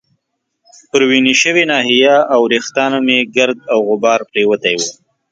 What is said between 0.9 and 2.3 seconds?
وینې شوې ناحیه